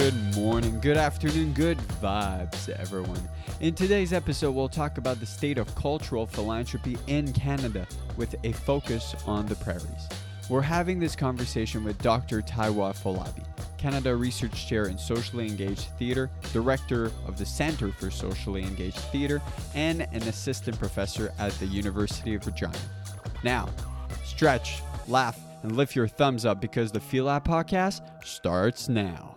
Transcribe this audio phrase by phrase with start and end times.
[0.00, 3.20] Good morning, good afternoon, good vibes, everyone.
[3.60, 8.52] In today's episode, we'll talk about the state of cultural philanthropy in Canada with a
[8.52, 10.08] focus on the prairies.
[10.48, 12.40] We're having this conversation with Dr.
[12.40, 13.44] Taiwo Afolabi,
[13.76, 19.42] Canada Research Chair in Socially Engaged Theatre, Director of the Centre for Socially Engaged Theatre,
[19.74, 22.72] and an Assistant Professor at the University of Regina.
[23.44, 23.68] Now,
[24.24, 29.36] stretch, laugh, and lift your thumbs up because the PhiLab podcast starts now.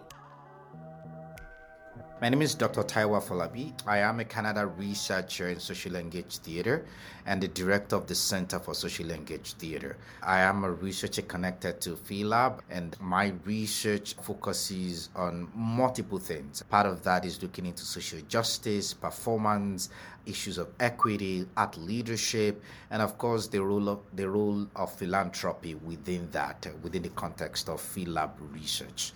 [2.23, 2.83] My name is Dr.
[2.83, 3.73] Taiwo Afolabi.
[3.85, 6.85] I am a Canada researcher in social engaged theater
[7.25, 9.97] and the director of the Center for Social Engaged Theater.
[10.21, 16.63] I am a researcher connected to PhiLab, and my research focuses on multiple things.
[16.63, 19.89] Part of that is looking into social justice, performance,
[20.25, 25.75] issues of equity, art leadership, and of course the role of the role of philanthropy
[25.75, 29.11] within that, within the context of PhiLab research.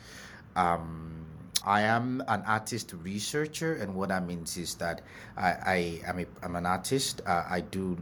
[0.57, 1.27] Um,
[1.67, 5.01] I am an artist researcher, and what that means is that
[5.35, 7.21] I, I am a, I'm an artist.
[7.25, 7.97] Uh, I do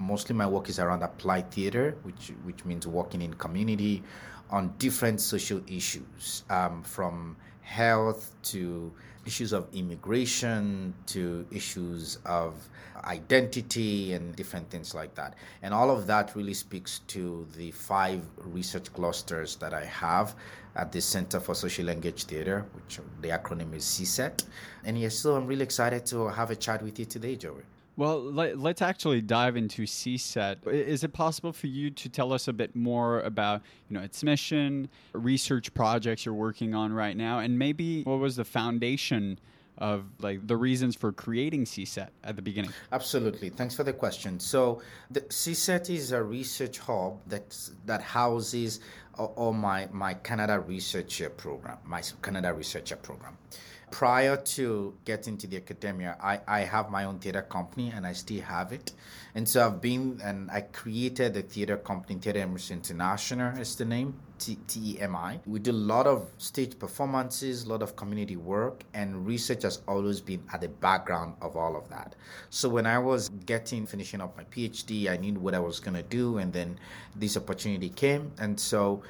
[0.00, 4.02] mostly my work is around applied theater, which which means working in community
[4.50, 8.92] on different social issues, um, from health to
[9.24, 12.54] issues of immigration to issues of
[13.04, 15.34] identity and different things like that.
[15.62, 20.34] And all of that really speaks to the five research clusters that I have
[20.76, 24.44] at the Center for Socially Engaged Theater, which the acronym is CSET.
[24.84, 27.62] And yes, so I'm really excited to have a chat with you today, Joey.
[27.96, 30.66] Well, let, us actually dive into CSET.
[30.66, 34.22] Is it possible for you to tell us a bit more about, you know, its
[34.22, 39.38] mission, research projects you're working on right now, and maybe what was the foundation
[39.78, 42.72] of like the reasons for creating CSET at the beginning?
[42.92, 43.50] Absolutely.
[43.50, 44.40] Thanks for the question.
[44.40, 48.80] So, the CSET is a research hub that that houses
[49.18, 53.36] uh, all my my Canada researcher uh, program, my Canada researcher uh, program
[53.96, 58.12] prior to getting to the academia, I, I have my own theater company and I
[58.12, 58.92] still have it.
[59.34, 63.86] And so I've been and I created the theater company, Theater Emissary International is the
[63.86, 65.40] name, T E M I.
[65.46, 69.80] We do a lot of stage performances, a lot of community work, and research has
[69.88, 72.16] always been at the background of all of that.
[72.50, 75.96] So when I was getting, finishing up my PhD, I knew what I was going
[75.96, 76.78] to do, and then
[77.14, 78.32] this opportunity came.
[78.38, 79.02] And so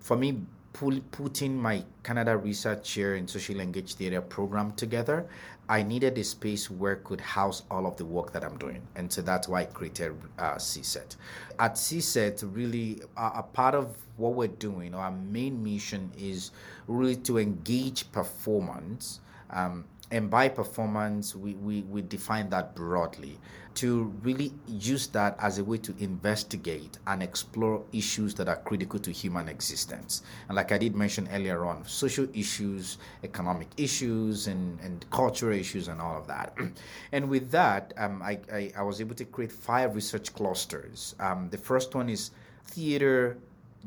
[0.00, 0.40] for me,
[0.72, 5.26] putting my Canada Research Chair in Socially Engaged Theatre program together,
[5.68, 8.82] I needed a space where it could house all of the work that I'm doing.
[8.96, 11.16] And so that's why I created uh, CSET.
[11.58, 16.50] At CSET, really, uh, a part of what we're doing, our main mission is
[16.88, 19.20] really to engage performance
[19.52, 23.38] um, and by performance, we, we, we define that broadly
[23.74, 28.98] to really use that as a way to investigate and explore issues that are critical
[29.00, 30.22] to human existence.
[30.48, 35.88] And like I did mention earlier on, social issues, economic issues, and, and cultural issues,
[35.88, 36.56] and all of that.
[37.12, 41.14] and with that, um, I, I, I, was able to create five research clusters.
[41.20, 42.30] Um, the first one is
[42.66, 43.38] theater,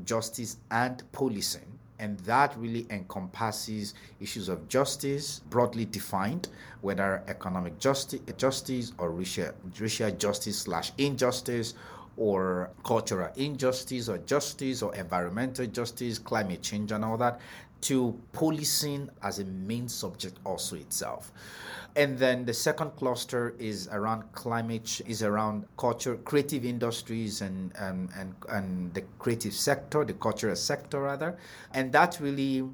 [0.04, 6.50] justice, and policing and that really encompasses issues of justice broadly defined
[6.82, 11.74] whether economic justice justice or racial, racial justice slash injustice
[12.18, 17.40] or cultural injustice or justice or environmental justice climate change and all that
[17.88, 21.32] to policing as a main subject also itself
[21.96, 28.10] and then the second cluster is around climate, is around culture, creative industries, and and
[28.18, 31.38] and, and the creative sector, the cultural sector rather,
[31.74, 32.68] and that really.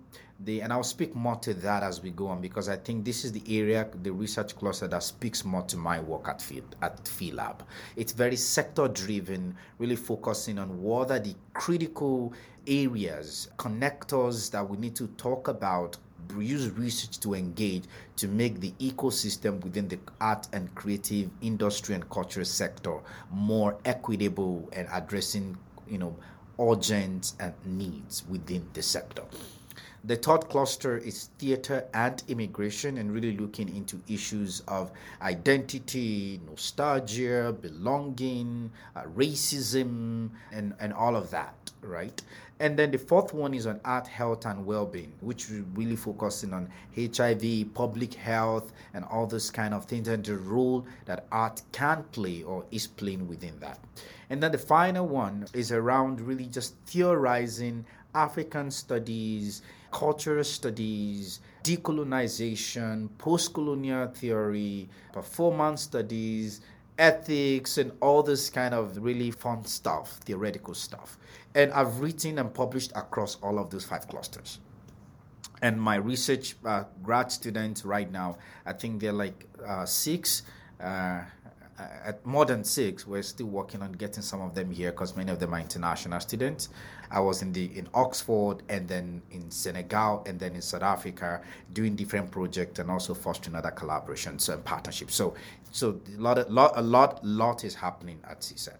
[0.43, 3.23] The, and I'll speak more to that as we go on because I think this
[3.23, 7.03] is the area, the research cluster that speaks more to my work at Field at
[7.03, 7.59] PhiLab.
[7.95, 12.33] It's very sector driven, really focusing on what are the critical
[12.67, 15.97] areas, connectors that we need to talk about
[16.39, 17.83] use research to engage
[18.15, 22.99] to make the ecosystem within the art and creative industry and culture sector
[23.31, 25.57] more equitable and addressing
[25.87, 26.15] you know
[26.59, 27.33] urgent
[27.65, 29.23] needs within the sector
[30.03, 37.55] the third cluster is theater and immigration, and really looking into issues of identity, nostalgia,
[37.61, 42.19] belonging, uh, racism, and, and all of that, right?
[42.59, 46.53] And then the fourth one is on art, health, and well being, which really focusing
[46.53, 51.61] on HIV, public health, and all those kind of things, and the role that art
[51.71, 53.79] can play or is playing within that.
[54.29, 63.09] And then the final one is around really just theorizing African studies cultural studies, decolonization,
[63.17, 66.61] post colonial theory, performance studies,
[66.97, 71.17] ethics, and all this kind of really fun stuff, theoretical stuff.
[71.55, 74.59] And I've written and published across all of those five clusters.
[75.61, 80.43] and my research uh, grad students right now, I think they're like uh, six.
[80.79, 81.21] Uh,
[81.81, 85.15] Uh, at more than six, we're still working on getting some of them here because
[85.15, 86.69] many of them are international students.
[87.09, 91.41] I was in the in Oxford and then in Senegal and then in South Africa
[91.73, 95.15] doing different projects and also fostering other collaborations and partnerships.
[95.15, 95.33] So,
[95.71, 98.77] so a lot, a lot, a lot, lot is happening at CSET.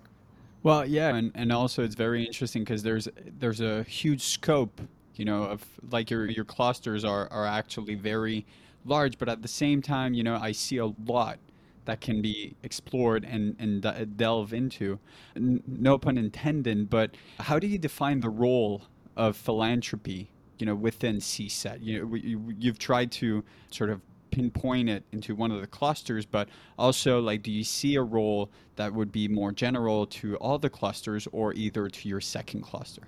[0.64, 3.08] Well, yeah, and, and also it's very interesting because there's
[3.40, 4.80] there's a huge scope
[5.16, 8.46] you know, of like your your clusters are are actually very
[8.86, 11.38] large, but at the same time, you know, I see a lot
[11.86, 15.00] that can be explored and and uh, delve into.
[15.36, 18.84] N- no pun intended, but how do you define the role
[19.16, 20.30] of philanthropy?
[20.60, 24.00] You know, within CSET, you know, you, you've tried to sort of
[24.30, 28.50] pinpoint it into one of the clusters, but also like, do you see a role
[28.76, 33.04] that would be more general to all the clusters or either to your second cluster?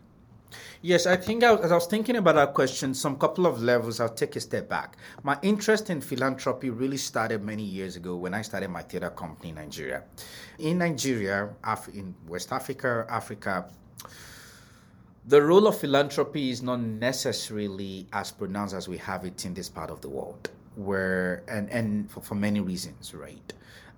[0.82, 4.00] Yes, I think I, as I was thinking about that question, some couple of levels,
[4.00, 4.98] I'll take a step back.
[5.24, 9.50] My interest in philanthropy really started many years ago when I started my theater company
[9.50, 10.04] in Nigeria.
[10.60, 13.66] In Nigeria, Af- in West Africa, Africa,
[15.26, 19.70] the role of philanthropy is not necessarily as pronounced as we have it in this
[19.70, 23.54] part of the world, where and and for, for many reasons, right?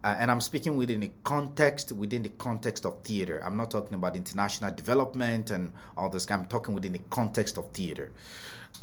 [0.05, 3.41] Uh, and I'm speaking within the context within the context of theater.
[3.43, 6.29] I'm not talking about international development and all this.
[6.29, 8.11] I'm talking within the context of theater.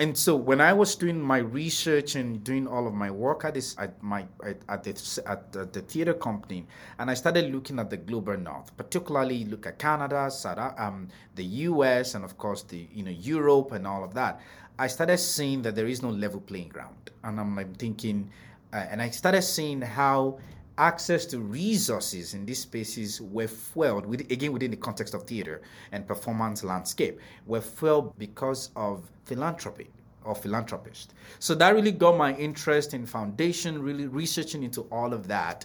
[0.00, 3.54] And so when I was doing my research and doing all of my work at
[3.54, 6.66] this at my at, the at the, the, theater company,
[6.98, 10.28] and I started looking at the global north, particularly look at Canada,
[10.76, 14.40] um, the U.S., and of course the you know Europe and all of that.
[14.76, 18.28] I started seeing that there is no level playing ground, and I'm like thinking,
[18.72, 20.40] uh, and I started seeing how
[20.78, 25.62] access to resources in these spaces were fueled with, again within the context of theater
[25.92, 29.88] and performance landscape were fueled because of philanthropy
[30.24, 35.26] or philanthropist so that really got my interest in foundation really researching into all of
[35.28, 35.64] that.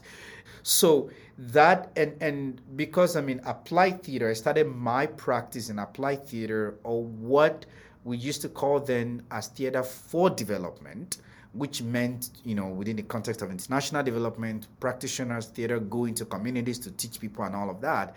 [0.64, 6.28] So that and and because i'm in applied theater i started my practice in applied
[6.28, 7.66] theater or what
[8.06, 11.18] we used to call then as theater for development
[11.58, 16.80] which meant, you know, within the context of international development, practitioners, theater go into communities
[16.80, 18.16] to teach people and all of that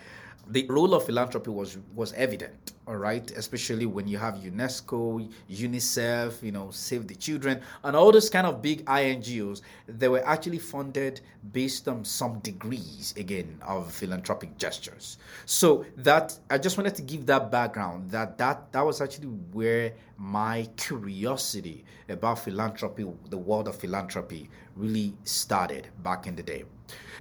[0.48, 3.30] the role of philanthropy was was evident all right?
[3.36, 8.48] Especially when you have unesco unicef you know save the children and all those kind
[8.48, 11.20] of big ingos they were actually funded
[11.52, 15.18] based on some degrees again of philanthropic gestures.
[15.46, 19.92] So that i just wanted to give that background that that that was actually where
[20.18, 26.64] my curiosity about philanthropy the world of philanthropy really started back in the day.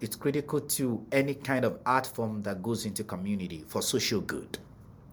[0.02, 4.58] It's critical to any kind of art form that goes into community for social good.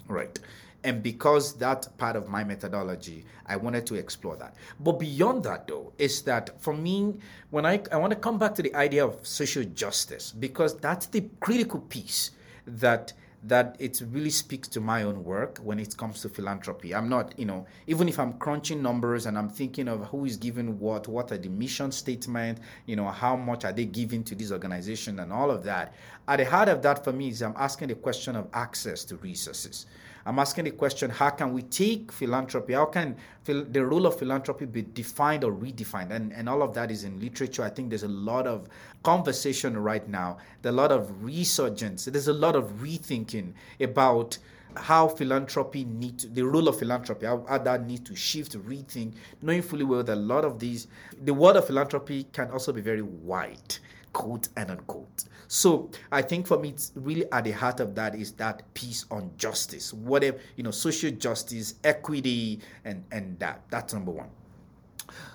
[0.08, 0.38] Right.
[0.84, 4.54] And because that part of my methodology, I wanted to explore that.
[4.78, 7.14] But beyond that, though, is that for me,
[7.50, 11.06] when I, I want to come back to the idea of social justice, because that's
[11.06, 12.30] the critical piece
[12.66, 13.12] that
[13.42, 16.94] that it really speaks to my own work when it comes to philanthropy.
[16.94, 20.36] I'm not, you know, even if I'm crunching numbers and I'm thinking of who is
[20.36, 24.34] giving what, what are the mission statement, you know, how much are they giving to
[24.34, 25.94] this organization and all of that.
[26.26, 29.16] At the heart of that for me is I'm asking the question of access to
[29.16, 29.86] resources.
[30.26, 34.66] I'm asking the question how can we take philanthropy, how can the role of philanthropy
[34.66, 36.11] be defined or redefined?
[36.11, 37.62] And, and all of that is in literature.
[37.62, 38.68] I think there's a lot of
[39.04, 44.37] conversation right now, there's a lot of resurgence, there's a lot of rethinking about
[44.75, 49.14] how philanthropy need to, the role of philanthropy, how, how that need to shift, rethink,
[49.42, 50.88] knowing fully well that a lot of these,
[51.23, 53.76] the word of philanthropy can also be very wide
[54.16, 55.25] quote and unquote.
[55.46, 59.04] So I think for me, it's really at the heart of that is that piece
[59.11, 63.61] on justice, whatever you know, social justice, equity, and and that.
[63.68, 64.30] That's number one.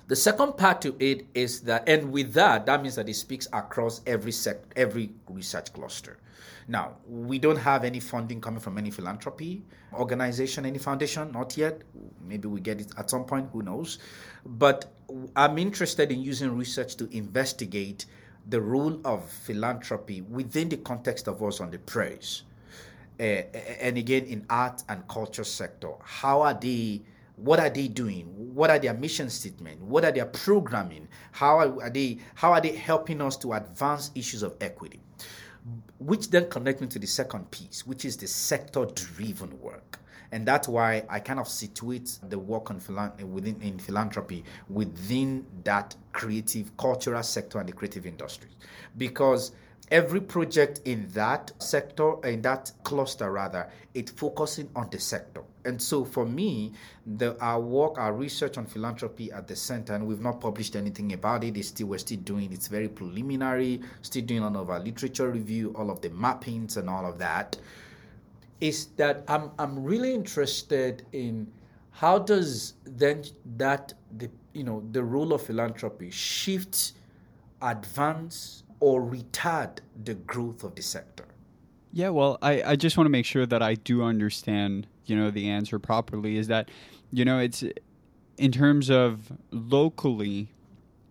[0.07, 3.47] The second part to it is that, and with that, that means that it speaks
[3.53, 6.17] across every sec, every research cluster.
[6.67, 11.81] Now, we don't have any funding coming from any philanthropy organization, any foundation, not yet.
[12.27, 14.00] Maybe we get it at some point, who knows.
[14.45, 14.91] But
[15.35, 18.05] I'm interested in using research to investigate
[18.50, 22.43] the role of philanthropy within the context of us on the prairies.
[23.19, 23.43] Uh,
[23.79, 27.01] and again, in art and culture sector, how are they?
[27.36, 28.25] What are they doing?
[28.53, 29.81] What are their mission statement?
[29.81, 31.07] What are their programming?
[31.31, 32.19] How are they?
[32.36, 35.00] How are they helping us to advance issues of equity?
[36.00, 40.00] Which then connect me to the second piece, which is the sector-driven work
[40.31, 42.81] and that's why I kind of situate the work on
[43.31, 48.50] within in philanthropy within that creative cultural sector and the creative industry,
[48.97, 49.51] because
[49.89, 55.81] every project in that sector in that cluster rather it focusing on the sector And
[55.81, 56.73] so for me,
[57.05, 61.13] the, our work, our research on philanthropy at the center, and we've not published anything
[61.13, 61.57] about it.
[61.57, 62.51] It's still we're still doing.
[62.51, 63.81] It's very preliminary.
[64.01, 67.57] Still doing all of our literature review, all of the mappings, and all of that.
[68.61, 71.51] Is that I'm I'm really interested in
[71.91, 73.23] how does then
[73.57, 76.93] that the you know the role of philanthropy shift,
[77.61, 81.25] advance, or retard the growth of the sector?
[81.93, 85.29] Yeah, well, I, I just want to make sure that I do understand, you know,
[85.29, 86.37] the answer properly.
[86.37, 86.69] Is that,
[87.11, 87.63] you know, it's
[88.37, 90.53] in terms of locally,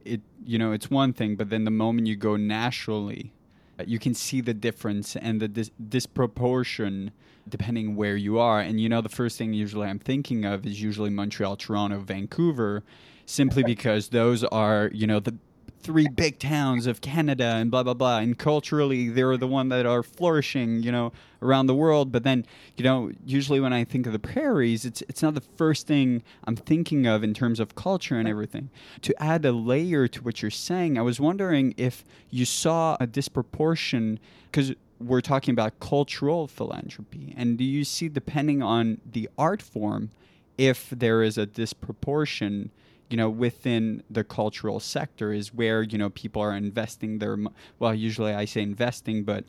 [0.05, 3.33] it you know, it's one thing, but then the moment you go nationally,
[3.81, 7.13] Uh, you can see the difference and the dis- disproportion
[7.49, 8.61] depending where you are.
[8.61, 12.85] And you know, the first thing usually I'm thinking of is usually Montreal, Toronto, Vancouver,
[13.27, 15.37] simply because those are you know the
[15.83, 18.19] three big towns of Canada and blah blah blah.
[18.19, 22.13] And culturally, they're the one that are flourishing, you know, around the world.
[22.13, 22.47] But then,
[22.77, 26.23] you know, usually when I think of the prairies, it's it's not the first thing
[26.45, 28.71] I'm thinking of in terms of culture and everything.
[29.03, 33.07] To add a layer to what you're saying, I was wondering if you saw a
[33.07, 34.19] disproportion
[34.51, 40.11] because we're talking about cultural philanthropy, and do you see depending on the art form
[40.59, 42.71] if there is a disproportion?
[43.11, 47.37] You know within the cultural sector is where you know people are investing their
[47.79, 49.45] well usually i say investing but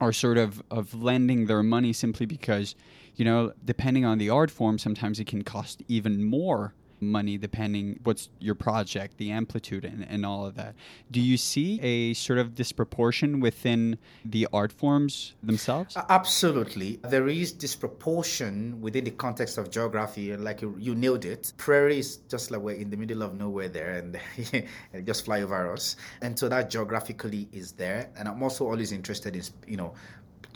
[0.00, 2.74] are sort of of lending their money simply because
[3.16, 8.00] you know depending on the art form sometimes it can cost even more money depending
[8.04, 10.74] what's your project the amplitude and, and all of that.
[11.10, 15.96] Do you see a sort of disproportion within the art forms themselves?
[16.08, 16.98] Absolutely.
[17.02, 21.52] There is disproportion within the context of geography like you, you nailed it.
[21.56, 23.92] Prairie is just like we're in the middle of nowhere there
[24.92, 25.96] and just fly over us.
[26.22, 29.94] And so that geographically is there and i'm also always interested in you know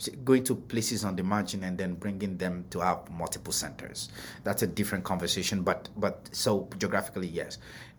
[0.09, 4.09] going to places on the margin and then bringing them to have multiple centers.
[4.43, 7.57] That's a different conversation, but but so geographically, yes.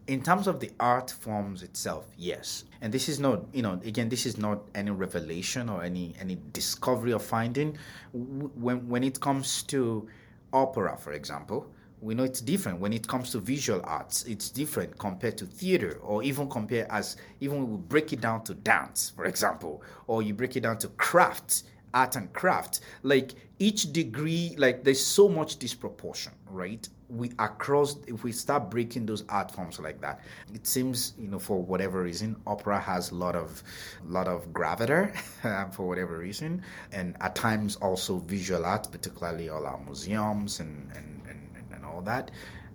[0.08, 2.64] In terms of the art forms itself, yes.
[2.80, 6.38] And this is not, you know, again, this is not any revelation or any any
[6.52, 7.78] discovery or finding.
[8.12, 10.08] When when it comes to
[10.52, 11.70] opera, for example,
[12.02, 15.98] we know it's different when it comes to visual arts it's different compared to theater
[16.02, 20.34] or even compare as even we break it down to dance for example or you
[20.34, 21.62] break it down to craft
[21.94, 26.88] art and craft like each degree like there's so much disproportion right?
[27.08, 30.20] We across if we start breaking those art forms like that
[30.54, 33.62] it seems you know for whatever reason opera has a lot of
[34.06, 35.12] lot of gravity
[35.72, 41.22] for whatever reason and at times also visual art particularly all our museums and and,
[41.28, 41.40] and,
[41.72, 42.30] and all that.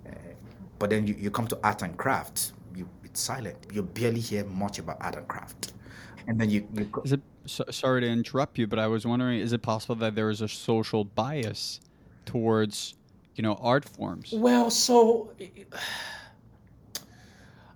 [0.07, 0.11] Uh,
[0.79, 3.57] but then you, you come to art and craft you, it's silent.
[3.73, 5.73] You barely hear much about art and craft
[6.27, 9.39] and then you, you is it so, sorry to interrupt you, but I was wondering:
[9.39, 11.79] is it possible that there is a social bias
[12.25, 12.95] towards,
[13.35, 14.33] you know, art forms?
[14.33, 15.31] Well, so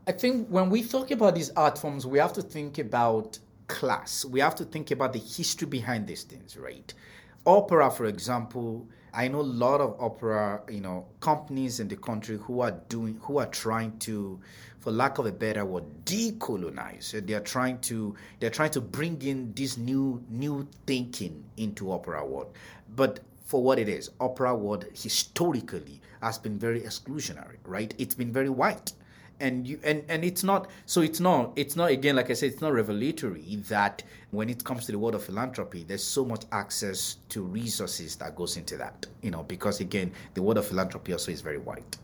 [0.08, 4.26] I think when we talk about these art forms, we have to think about class.
[4.26, 6.94] We have to think about the history behind these things, right?
[7.46, 12.38] Opera, for example, I know a lot of opera, you know, companies in the country
[12.38, 14.40] who are doing, who are trying to,
[14.80, 17.12] for lack of a better word, decolonize.
[17.26, 22.26] They are trying to, they're trying to bring in this new, new thinking into opera
[22.26, 22.54] world.
[22.96, 27.94] But for what it is, opera world historically has been very exclusionary, right?
[27.98, 28.94] It's been very white
[29.42, 32.52] and you and and it's not so it's not it's not again like i said
[32.52, 36.46] it's not revelatory that when it comes to the world of philanthropy there's so much
[36.52, 41.12] access to resources that goes into that you know because again the world of philanthropy
[41.12, 41.98] also is very wide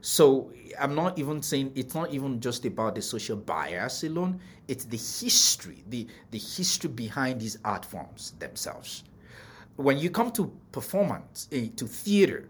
[0.00, 0.50] so
[0.80, 4.96] i'm not even saying it's not even just about the social bias alone it's the
[4.96, 9.04] history the the history behind these art forms themselves.
[9.76, 12.48] When you come to performance eh, to theater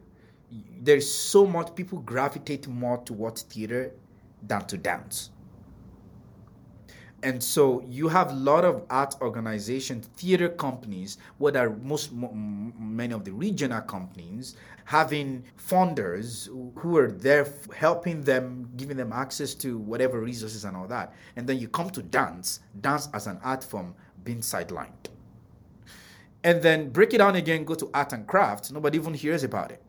[0.81, 3.93] there's so much people gravitate more towards theater
[4.43, 5.31] than to dance.
[7.23, 13.15] And so you have a lot of art organizations theater companies what are most many
[13.15, 16.47] of the regional companies having funders
[16.79, 21.15] who are there helping them giving them access to whatever resources and all that.
[21.37, 25.11] And then you come to dance dance as an art form being sidelined.
[26.45, 29.73] And then break it down again go to art and craft nobody even hears about
[29.73, 29.86] it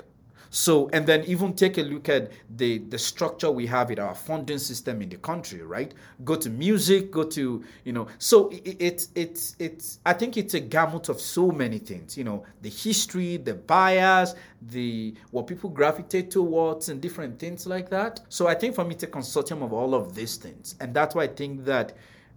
[0.50, 4.16] so, and then even take a look at the, the structure we have in our
[4.16, 5.94] funding system in the country, right?
[6.24, 10.60] Go to music, go to, you know, so it's, it's, it's, I think it's a
[10.60, 14.36] gamut of so many things, you know, the history, the bias,
[14.70, 18.22] the, what people gravitate towards and different things like that.
[18.30, 20.76] So I think for me, it's a consortium of all of these things.
[20.80, 21.94] And that's why I think that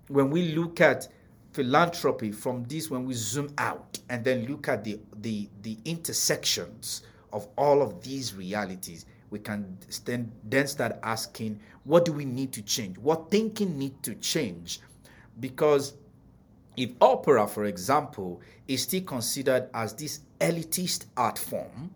[0.09, 1.09] when we look at
[1.53, 7.03] philanthropy from this, when we zoom out and then look at the, the, the intersections
[7.33, 12.53] of all of these realities, we can then, then start asking, what do we need
[12.53, 12.99] to change?
[12.99, 14.81] What thinking need to change?
[15.39, 15.95] Because
[16.77, 21.91] if opera, for example, is still considered as this elitist art form,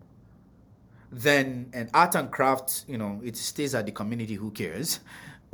[1.11, 4.99] then an art and craft, you know, it stays at the community, who cares?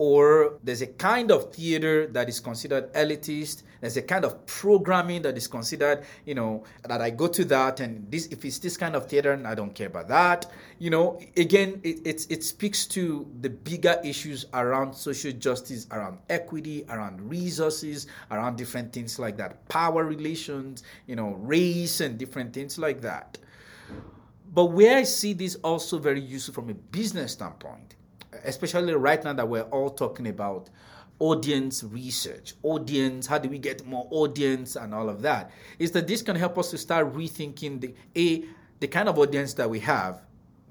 [0.01, 5.21] Or there's a kind of theater that is considered elitist there's a kind of programming
[5.21, 8.77] that is considered you know that i go to that and this if it's this
[8.77, 10.49] kind of theater and i don't care about that.
[10.79, 16.17] You know again it, it, it speaks to the bigger issues around social justice around
[16.31, 19.67] equity around resources around different things like that.
[19.69, 23.37] Power relations you know race and different things like that.
[24.51, 27.95] But where i see this also very useful from a business standpoint
[28.43, 30.69] especially right now that we're all talking about
[31.19, 36.07] audience research, audience, how do we get more audience and all of that, is that
[36.07, 38.45] this can help us to start rethinking the a
[38.79, 40.21] the kind of audience that we have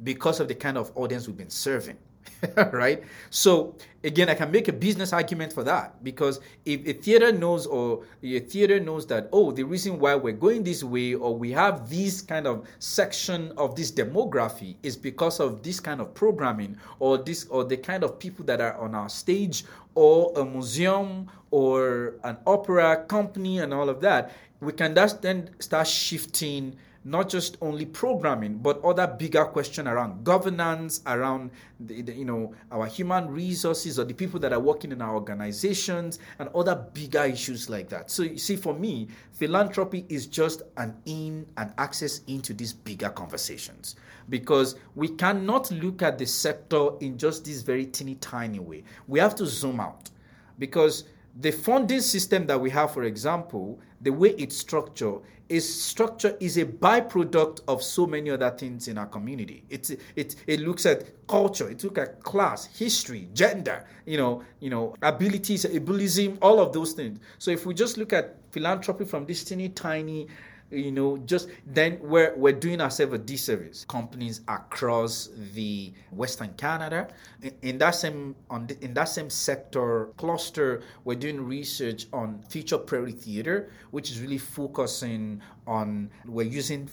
[0.03, 1.97] because of the kind of audience we've been serving.
[2.73, 3.03] right?
[3.31, 7.67] So again, I can make a business argument for that because if a theater knows
[7.67, 11.51] or a theater knows that oh, the reason why we're going this way or we
[11.53, 16.77] have this kind of section of this demography is because of this kind of programming
[16.99, 21.31] or this or the kind of people that are on our stage or a museum
[21.51, 27.31] or an opera company and all of that, we can just then start shifting not
[27.31, 32.87] just only programming, but other bigger question around governance, around the, the, you know our
[32.87, 37.71] human resources or the people that are working in our organizations, and other bigger issues
[37.71, 38.11] like that.
[38.11, 43.09] So you see, for me, philanthropy is just an in an access into these bigger
[43.09, 43.97] conversations
[44.29, 48.85] because we cannot look at the sector in just this very teeny tiny way.
[49.09, 50.11] We have to zoom out
[50.59, 51.05] because
[51.41, 56.57] the funding system that we have, for example, the way it's structured is structure is
[56.57, 59.65] a byproduct of so many other things in our community.
[59.69, 64.71] It, it, it looks at culture, it looks at class, history, gender, you know, you
[64.71, 67.19] know, abilities, ableism, all of those things.
[67.39, 70.29] So if we just look at philanthropy from this teeny tiny
[70.71, 77.09] you know just then we're, we're doing ourselves a disservice companies across the western canada
[77.43, 82.43] in, in that same on the, in that same sector cluster we're doing research on
[82.49, 86.89] future prairie theater which is really focusing on we're using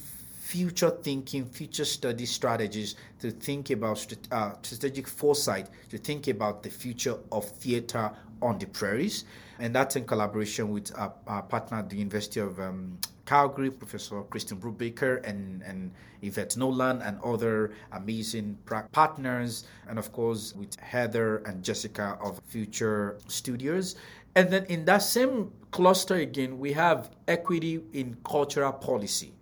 [0.47, 6.69] future thinking, future study strategies to think about uh, strategic foresight, to think about the
[6.69, 8.09] future of theater
[8.41, 9.25] on the prairies.
[9.59, 14.57] And that's in collaboration with our, our partner the University of um, Calgary, Professor Christine
[14.57, 15.91] Brubaker and, and
[16.23, 18.57] Yvette Nolan and other amazing
[18.91, 23.95] partners, and of course with Heather and Jessica of Future Studios.
[24.35, 29.33] And then in that same cluster again, we have equity in cultural policy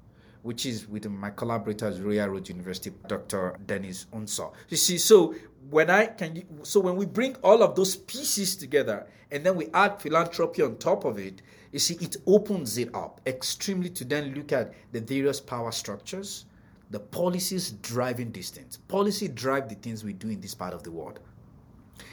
[0.46, 3.58] which is with my collaborators, Royal Road University, Dr.
[3.66, 4.54] Dennis Unso.
[4.70, 5.34] You see, so
[5.72, 9.70] when I can, so when we bring all of those pieces together and then we
[9.74, 11.42] add philanthropy on top of it,
[11.76, 16.46] you see, it opens it up extremely to then look at the various power structures,
[16.90, 18.78] the policies driving these things.
[18.88, 21.20] Policy drive the things we do in this part of the world.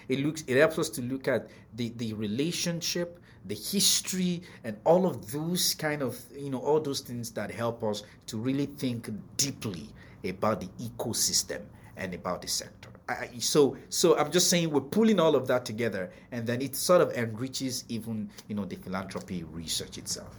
[0.08, 1.46] It looks it helps us to look at
[1.76, 6.98] the, the relationship, the history, and all of those kind of you know, all those
[6.98, 9.88] things that help us to really think deeply
[10.24, 11.60] about the ecosystem
[11.96, 12.81] and about the sector.
[13.12, 16.76] I, so so I'm just saying we're pulling all of that together, and then it
[16.76, 20.38] sort of enriches even you know the philanthropy research itself.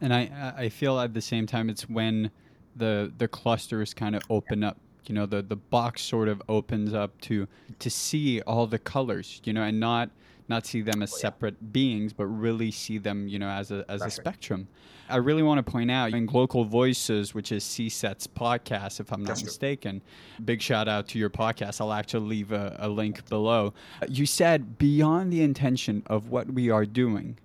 [0.00, 2.30] And I I feel at the same time it's when
[2.76, 6.94] the the clusters kind of open up you know the the box sort of opens
[6.94, 7.46] up to
[7.78, 10.10] to see all the colors you know and not
[10.52, 13.84] not see them as oh, separate beings, but really see them, you know, as a
[13.88, 14.68] as a spectrum.
[15.08, 19.22] I really want to point out in Glocal Voices, which is CSET's podcast, if I'm
[19.22, 20.00] not That's mistaken.
[20.36, 20.44] True.
[20.44, 21.80] Big shout out to your podcast.
[21.80, 23.74] I'll actually leave a, a link below.
[24.08, 27.38] You said beyond the intention of what we are doing,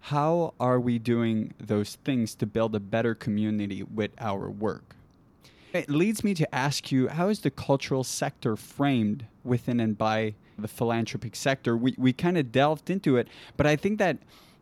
[0.00, 4.94] how are we doing those things to build a better community with our work?
[5.72, 10.34] It leads me to ask you how is the cultural sector framed within and by
[10.58, 11.76] the philanthropic sector.
[11.76, 14.18] We we kind of delved into it, but I think that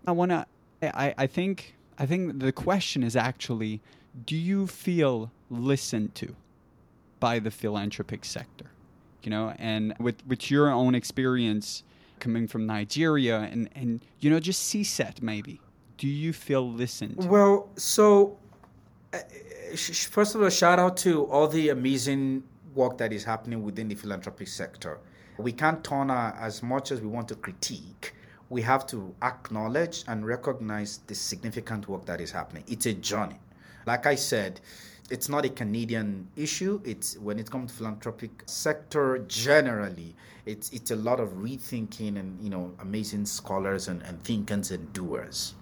[0.07, 0.47] I want to.
[0.83, 3.81] I I think I think the question is actually,
[4.27, 6.35] do you feel listened to
[7.21, 8.67] by the philanthropic sector?
[9.23, 11.83] You know, and with with your own experience
[12.21, 15.61] coming from Nigeria and and you know just CSET maybe.
[15.97, 17.21] Do you feel listened?
[17.21, 17.29] To?
[17.29, 18.37] Well, so
[19.13, 19.19] uh,
[19.77, 22.43] first of all, shout out to all the amazing
[22.75, 24.99] work that is happening within the philanthropic sector.
[25.39, 28.15] We can't turn as much as we want to critique,
[28.51, 32.65] we have to acknowledge and recognize the significant work that is happening.
[32.69, 33.41] It's a journey.
[33.87, 34.61] Like I said,
[35.11, 36.81] it's not a Canadian issue.
[36.85, 40.15] It's when it comes to philanthropic sector generally,
[40.47, 44.93] it's it's a lot of rethinking and you know amazing scholars and, and thinkers and
[44.93, 45.55] doers.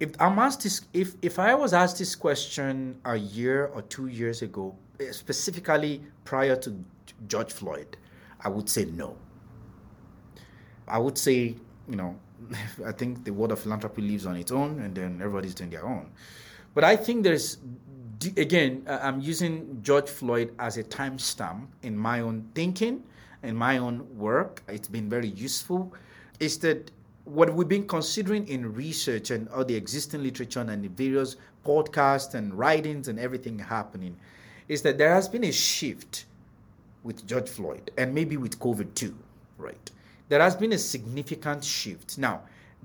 [0.00, 4.06] If I'm asked this, if if I was asked this question a year or two
[4.06, 4.74] years ago,
[5.10, 6.74] specifically prior to
[7.28, 7.96] George Floyd,
[8.44, 9.16] I would say no.
[10.86, 11.56] I would say,
[11.88, 12.18] you know,
[12.86, 15.86] I think the world of philanthropy lives on its own, and then everybody's doing their
[15.86, 16.10] own.
[16.74, 17.58] But I think there's,
[18.36, 23.02] again, I'm using George Floyd as a timestamp in my own thinking,
[23.42, 24.62] in my own work.
[24.68, 25.94] It's been very useful.
[26.40, 26.90] Is that
[27.24, 32.34] what we've been considering in research and all the existing literature and the various podcasts
[32.34, 34.16] and writings and everything happening
[34.68, 36.26] is that there has been a shift
[37.04, 39.16] with George Floyd and maybe with COVID too,
[39.58, 39.90] right?
[40.28, 42.18] There has been a significant shift.
[42.18, 42.42] Now,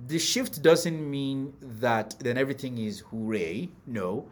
[0.08, 3.70] the shift doesn't mean that then everything is hooray.
[3.88, 4.28] No.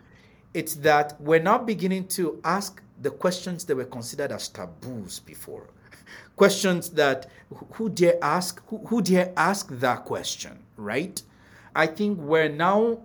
[0.54, 5.68] It's that we're now beginning to ask the questions that were considered as taboos before.
[6.36, 7.28] questions that
[7.74, 11.22] who dare ask who, who dare ask that question, right?
[11.76, 13.00] I think we're now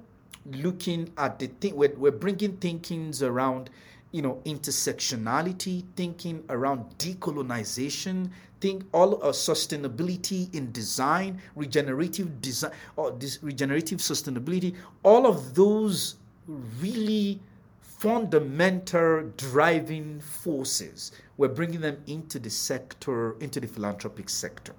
[0.46, 3.70] looking at the thing we're, we're bringing thinkings around
[4.12, 13.10] you know, intersectionality, thinking around decolonization, think all of sustainability in design, regenerative design, or
[13.12, 16.16] this regenerative sustainability, all of those
[16.80, 17.40] really
[17.80, 21.12] fundamental driving forces.
[21.38, 24.74] We're bringing them into the sector, into the philanthropic sector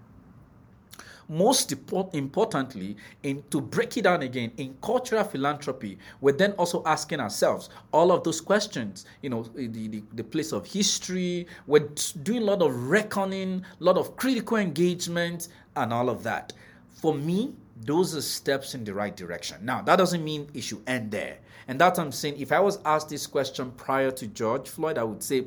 [1.30, 7.20] most importantly, in to break it down again in cultural philanthropy, we're then also asking
[7.20, 9.06] ourselves all of those questions.
[9.22, 11.48] You know, the, the, the place of history.
[11.68, 11.90] We're
[12.24, 16.54] doing a lot of reckoning, a lot of critical engagement, and all of that.
[16.90, 17.54] For me,
[17.86, 19.66] those are steps in the right direction.
[19.66, 21.38] Now, that doesn't mean it should end there.
[21.68, 22.40] And that's I'm saying.
[22.40, 25.46] If I was asked this question prior to George Floyd, I would say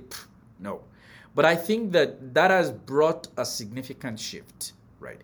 [0.58, 0.82] no.
[1.34, 5.20] But I think that that has brought a significant shift, right?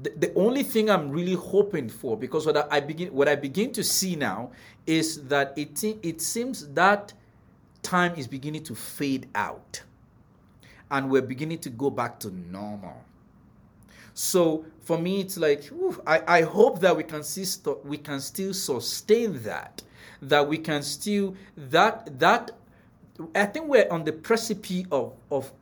[0.00, 3.84] The, only thing I'm really hoping for, because what I, begin what I begin to
[3.84, 4.50] see now
[4.86, 7.12] is that it it seems that
[7.82, 9.82] time is beginning to fade out,
[10.90, 13.04] and we're beginning to go back to normal.
[14.14, 15.70] So for me, it's like
[16.06, 17.44] I, I hope that we can see
[17.84, 19.82] we can still sustain that,
[20.22, 22.52] that we can still that that
[23.34, 25.52] I think we're on the precipice of of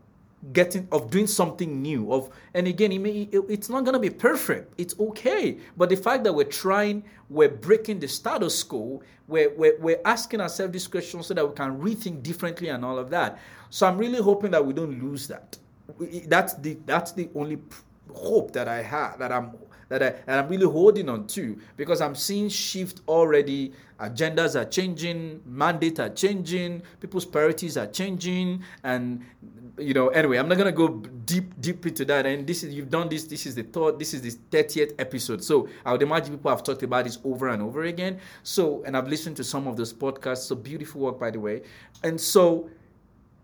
[0.53, 4.01] getting of doing something new of and again it may, it, it's not going to
[4.01, 4.73] be perfect.
[4.79, 5.59] It's okay.
[5.77, 10.41] But the fact that we're trying we're breaking the status quo we're, we're, we're asking
[10.41, 13.39] ourselves this question so that we can rethink differently and all of that.
[13.69, 15.59] So i'm really hoping that we don't lose that.
[16.27, 17.59] That's the that's the only
[18.15, 19.53] hope that i have that i'm
[19.91, 23.73] that, I, that I'm really holding on to because I'm seeing shift already.
[24.01, 29.23] Agendas are changing, mandates are changing, people's priorities are changing, and
[29.79, 32.25] you know, anyway, I'm not gonna go deep deep into that.
[32.27, 33.25] And this is you've done this.
[33.25, 33.99] This is the third.
[33.99, 35.43] This is the 30th episode.
[35.45, 38.21] So I would imagine people have talked about this over and over again.
[38.43, 40.47] So and I've listened to some of those podcasts.
[40.47, 41.63] So beautiful work, by the way.
[42.03, 42.71] And so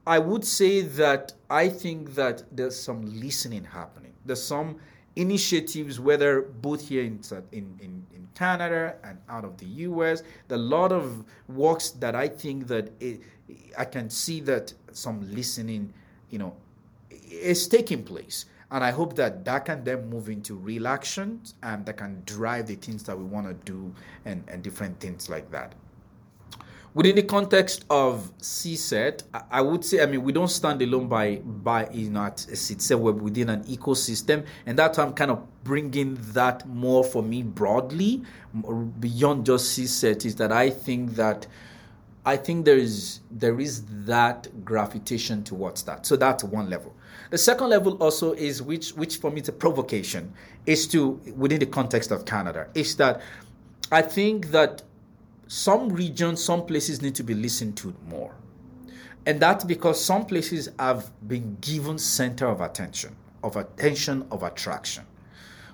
[0.06, 4.12] I would say that I think that there's some listening happening.
[4.24, 4.76] There's some
[5.16, 7.20] initiatives, whether both here in,
[7.52, 10.22] in, in, in Canada and out of the US.
[10.48, 13.20] There are a lot of works that I think that it,
[13.76, 15.92] I can see that some listening
[16.30, 16.54] you know,
[17.30, 18.46] is taking place.
[18.70, 22.66] And I hope that that can then move into real action and that can drive
[22.66, 25.74] the things that we want to do and, and different things like that.
[26.96, 31.36] Within the context of CSET, I would say, I mean, we don't stand alone by,
[31.44, 34.46] by you know, at itself, we're within an ecosystem.
[34.64, 38.22] And that's why I'm kind of bringing that more for me broadly,
[38.98, 41.46] beyond just CSET, is that I think that
[42.24, 46.06] I think there is there is that gravitation towards that.
[46.06, 46.96] So that's one level.
[47.28, 50.32] The second level also is which which for me is a provocation
[50.64, 53.20] is to within the context of Canada is that
[53.92, 54.82] I think that
[55.46, 58.34] some regions, some places need to be listened to more.
[59.26, 65.04] And that's because some places have been given center of attention, of attention, of attraction.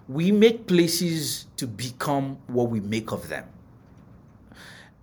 [0.08, 3.44] We make places to become what we make of them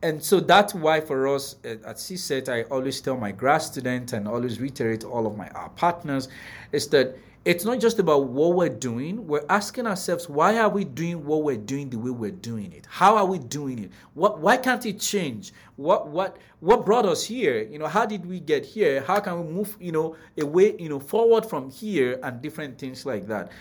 [0.01, 4.27] and so that's why for us at CSET, I always tell my grad students and
[4.27, 6.29] always reiterate all of my our partners
[6.71, 9.25] is that it's not just about what we're doing.
[9.25, 12.85] We're asking ourselves, why are we doing what we're doing the way we're doing it?
[12.89, 13.91] How are we doing it?
[14.13, 15.53] What, why can't it change?
[15.77, 17.63] What, what, what brought us here?
[17.63, 19.01] You know, how did we get here?
[19.01, 23.05] How can we move, you know, away, you know, forward from here and different things
[23.05, 23.51] like that?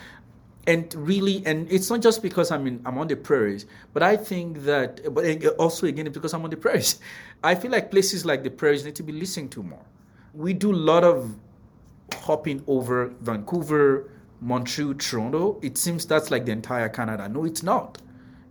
[0.66, 3.64] and really and it's not just because i'm in i'm on the prairies
[3.94, 7.00] but i think that but also again because i'm on the prairies
[7.44, 9.82] i feel like places like the prairies need to be listened to more
[10.34, 11.34] we do a lot of
[12.14, 17.28] hopping over vancouver montreal toronto it seems that's like the entire canada.
[17.28, 17.98] No it's not.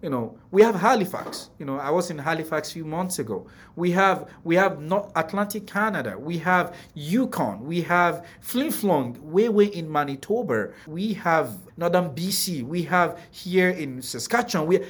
[0.02, 1.50] You know we have halifax.
[1.58, 3.48] You know i was in halifax a few months ago.
[3.76, 6.18] We have we have not atlantic canada.
[6.20, 7.66] We have yukon.
[7.66, 10.72] We have flin flon way way in manitoba.
[10.86, 14.68] We have northern bc we have here in saskatchewan.
[14.68, 14.86] We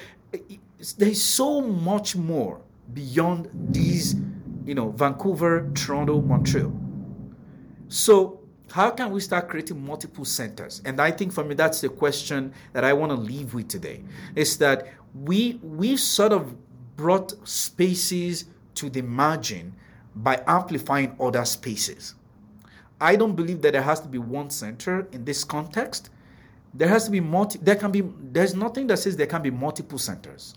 [0.97, 2.61] there's so much more
[2.93, 4.15] beyond these
[4.65, 6.73] you know vancouver toronto montreal.
[7.87, 10.81] So how can we start creating multiple centers?
[10.85, 14.03] And i think for me that's the question that i want to leave with today
[14.35, 16.55] is that we we sort of
[16.95, 19.73] brought spaces to the margin
[20.15, 22.15] by amplifying other spaces.
[22.99, 26.09] I don't believe that there has to be one center in this context.
[26.73, 29.51] There has to be multi there can be there's nothing that says there can be
[29.51, 30.55] multiple centers.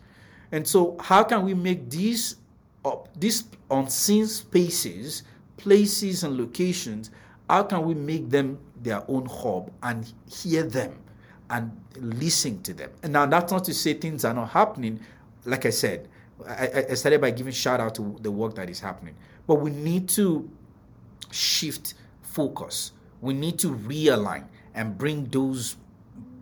[0.52, 2.36] And so how can we make these
[2.84, 5.22] up these unseen spaces
[5.58, 7.10] places and locations
[7.50, 10.96] how can we make them their own hub and hear them
[11.50, 12.90] and listen to them?
[13.02, 15.00] And now that's not to say things are not happening.
[15.44, 16.08] Like I said,
[16.46, 19.16] I, I started by giving shout out to the work that is happening.
[19.48, 20.48] But we need to
[21.32, 22.92] shift focus.
[23.20, 25.76] We need to realign and bring those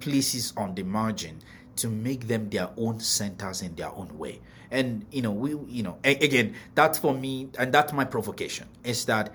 [0.01, 1.39] places on the margin
[1.77, 4.41] to make them their own centers in their own way.
[4.71, 9.07] And you know, we you know, again, that's for me, and that's my provocation is
[9.07, 9.33] that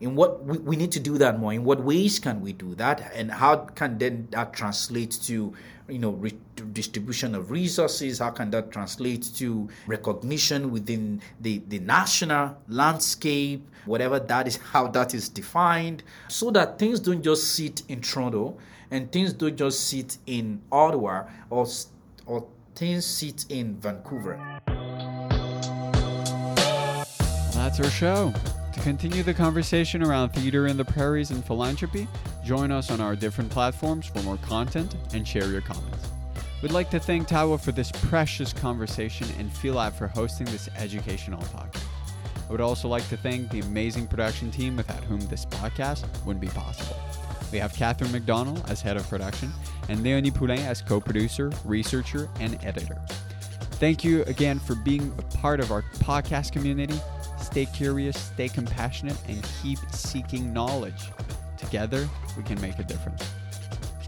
[0.00, 1.52] in what we, we need to do that more.
[1.52, 3.12] In what ways can we do that?
[3.14, 5.54] And how can then that translate to
[5.88, 6.38] you know re-
[6.72, 8.18] distribution of resources?
[8.18, 13.66] How can that translate to recognition within the, the national landscape?
[13.86, 16.02] Whatever that is how that is defined.
[16.28, 18.58] So that things don't just sit in toronto
[18.90, 21.66] and things don't just sit in ottawa or
[22.26, 24.38] or things sit in vancouver.
[27.54, 28.32] That's our show
[28.86, 32.06] continue the conversation around theater in the prairies and philanthropy,
[32.44, 36.08] join us on our different platforms for more content and share your comments.
[36.62, 41.42] We'd like to thank Taiwo for this precious conversation and Philab for hosting this educational
[41.46, 41.82] podcast.
[42.48, 46.40] I would also like to thank the amazing production team without whom this podcast wouldn't
[46.40, 46.96] be possible.
[47.50, 49.52] We have Katherine Mac Donald as head of production
[49.88, 53.02] and Léonie Poulin as co producer, researcher, and editor.
[53.80, 57.00] Thank you again for being a part of our podcast community
[57.56, 61.10] Stay curious, stay compassionate, and keep seeking knowledge.
[61.56, 63.32] Together, we can make a difference.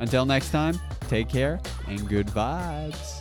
[0.01, 3.18] Until next time, take care and good vibes.